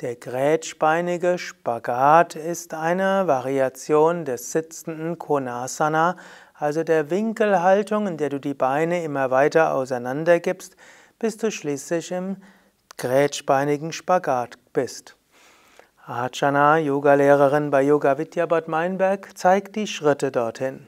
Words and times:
Der 0.00 0.14
grätschbeinige 0.14 1.38
Spagat 1.38 2.36
ist 2.36 2.72
eine 2.72 3.26
Variation 3.26 4.24
des 4.24 4.52
sitzenden 4.52 5.18
Konasana, 5.18 6.16
also 6.54 6.84
der 6.84 7.10
Winkelhaltung, 7.10 8.06
in 8.06 8.16
der 8.16 8.28
du 8.28 8.38
die 8.38 8.54
Beine 8.54 9.02
immer 9.02 9.32
weiter 9.32 9.74
auseinander 9.74 10.38
gibst, 10.38 10.76
bis 11.18 11.36
du 11.36 11.50
schließlich 11.50 12.12
im 12.12 12.36
grätschbeinigen 12.96 13.90
Spagat 13.90 14.56
bist. 14.72 15.16
Archana, 16.06 16.78
Yogalehrerin 16.78 17.72
bei 17.72 17.82
Yoga 17.82 18.18
Vidya 18.18 18.46
Bad 18.46 18.68
Meinberg, 18.68 19.36
zeigt 19.36 19.74
die 19.74 19.88
Schritte 19.88 20.30
dorthin. 20.30 20.86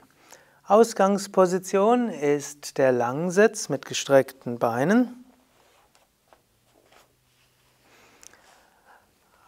Ausgangsposition 0.68 2.10
ist 2.10 2.78
der 2.78 2.92
Langsitz 2.92 3.68
mit 3.68 3.86
gestreckten 3.86 4.60
Beinen. 4.60 5.19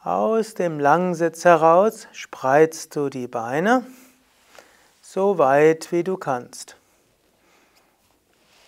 Aus 0.05 0.55
dem 0.55 0.81
Langsitz 0.81 1.45
heraus 1.45 2.09
spreizst 2.11 2.97
du 2.97 3.09
die 3.09 3.29
Beine 3.29 3.87
so 5.01 5.39
weit 5.39 5.93
wie 5.93 6.03
du 6.03 6.17
kannst. 6.17 6.77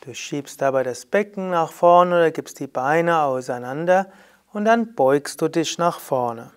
Du 0.02 0.14
schiebst 0.14 0.62
dabei 0.62 0.84
das 0.84 1.06
Becken 1.06 1.50
nach 1.50 1.72
vorne 1.72 2.14
oder 2.14 2.30
gibst 2.30 2.60
die 2.60 2.68
Beine 2.68 3.22
auseinander 3.22 4.12
und 4.52 4.64
dann 4.64 4.94
beugst 4.94 5.42
du 5.42 5.48
dich 5.48 5.76
nach 5.76 5.98
vorne. 5.98 6.52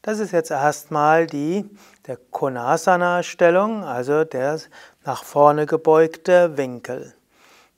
Das 0.00 0.18
ist 0.18 0.32
jetzt 0.32 0.50
erstmal 0.50 1.26
die 1.26 1.68
der 2.06 2.16
Konasana 2.16 3.22
Stellung, 3.22 3.84
also 3.84 4.24
der 4.24 4.60
nach 5.04 5.24
vorne 5.24 5.66
gebeugte 5.66 6.56
Winkel. 6.56 7.12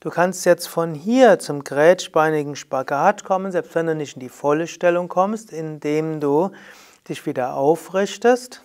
Du 0.03 0.11
kannst 0.11 0.45
jetzt 0.47 0.67
von 0.67 0.95
hier 0.95 1.39
zum 1.39 1.63
grätschbeinigen 1.63 2.57
Spagat 2.57 3.23
kommen, 3.23 3.53
selbst 3.53 3.77
wenn 3.77 3.87
du 3.87 3.95
nicht 3.95 4.17
in 4.17 4.21
die 4.21 4.29
volle 4.29 4.67
Stellung 4.67 5.07
kommst, 5.07 5.53
indem 5.53 6.19
du 6.19 6.51
dich 7.09 7.25
wieder 7.25 7.55
aufrichtest 7.55 8.63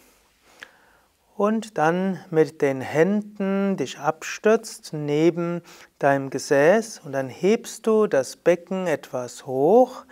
und 1.35 1.77
dann 1.77 2.19
mit 2.31 2.63
den 2.63 2.81
Händen 2.81 3.77
dich 3.77 3.99
abstützt 3.99 4.93
neben 4.93 5.61
deinem 5.99 6.31
Gesäß 6.31 7.01
und 7.05 7.11
dann 7.11 7.29
hebst 7.29 7.85
du 7.85 8.07
das 8.07 8.35
Becken 8.35 8.87
etwas 8.87 9.45
hoch 9.45 10.05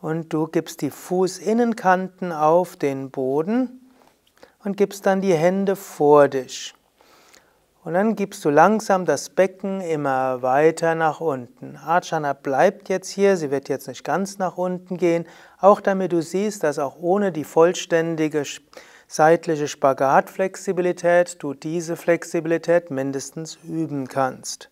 und 0.00 0.32
du 0.32 0.46
gibst 0.46 0.80
die 0.80 0.90
Fußinnenkanten 0.90 2.32
auf 2.32 2.76
den 2.76 3.10
Boden 3.10 3.90
und 4.64 4.78
gibst 4.78 5.04
dann 5.04 5.20
die 5.20 5.34
Hände 5.34 5.76
vor 5.76 6.28
dich. 6.28 6.74
Und 7.84 7.92
dann 7.92 8.16
gibst 8.16 8.42
du 8.46 8.50
langsam 8.50 9.04
das 9.04 9.28
Becken 9.28 9.82
immer 9.82 10.40
weiter 10.40 10.94
nach 10.94 11.20
unten. 11.20 11.76
Ajana 11.76 12.32
bleibt 12.32 12.88
jetzt 12.88 13.10
hier, 13.10 13.36
sie 13.36 13.50
wird 13.50 13.68
jetzt 13.68 13.88
nicht 13.88 14.04
ganz 14.04 14.38
nach 14.38 14.56
unten 14.56 14.96
gehen, 14.96 15.26
auch 15.60 15.82
damit 15.82 16.12
du 16.12 16.22
siehst, 16.22 16.64
dass 16.64 16.78
auch 16.78 16.96
ohne 16.98 17.30
die 17.30 17.44
vollständige 17.44 18.44
seitliche 19.06 19.68
Spagatflexibilität 19.68 21.36
du 21.42 21.52
diese 21.52 21.96
Flexibilität 21.96 22.90
mindestens 22.90 23.58
üben 23.62 24.08
kannst. 24.08 24.70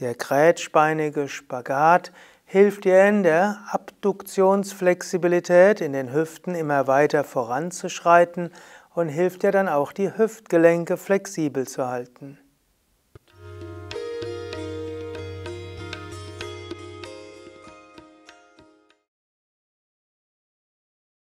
Der 0.00 0.16
grätschbeinige 0.16 1.28
Spagat 1.28 2.10
hilft 2.44 2.86
dir 2.86 3.04
in 3.04 3.22
der 3.22 3.60
Abduktionsflexibilität 3.70 5.80
in 5.80 5.92
den 5.92 6.12
Hüften 6.12 6.56
immer 6.56 6.88
weiter 6.88 7.22
voranzuschreiten 7.22 8.50
und 8.94 9.08
hilft 9.08 9.42
dir 9.42 9.52
dann 9.52 9.68
auch 9.68 9.92
die 9.92 10.16
Hüftgelenke 10.16 10.96
flexibel 10.96 11.66
zu 11.66 11.86
halten. 11.86 12.38